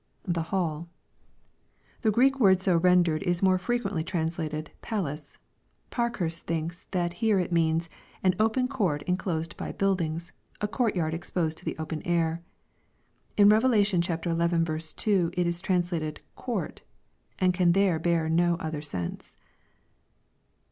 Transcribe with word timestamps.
[T%e 0.27 0.33
hcUL] 0.45 0.87
The 2.01 2.09
Grreek 2.09 2.39
word 2.39 2.59
so 2.59 2.75
rendered 2.75 3.21
is 3.21 3.43
more 3.43 3.59
frequently 3.59 4.03
translated 4.03 4.71
"palace." 4.81 5.37
Parkhurst 5.91 6.47
thinks 6.47 6.85
that 6.89 7.13
here 7.21 7.37
it 7.37 7.51
means, 7.51 7.87
"an 8.23 8.33
open 8.39 8.67
court 8.67 9.03
inclosed 9.03 9.55
by 9.57 9.71
buildings,— 9.71 10.31
a 10.59 10.67
court 10.67 10.95
yard 10.95 11.13
exposed 11.13 11.59
to 11.59 11.65
the 11.65 11.77
open 11.77 12.01
air." 12.01 12.41
In 13.37 13.47
Rev. 13.47 13.75
xi. 13.85 13.99
2, 13.99 15.31
it 15.33 15.45
is 15.45 15.61
translated 15.61 16.21
"court," 16.35 16.81
and 17.37 17.53
can 17.53 17.73
there 17.73 17.99
bear 17.99 18.27
no 18.27 18.55
other 18.55 18.81
sense. 18.81 19.37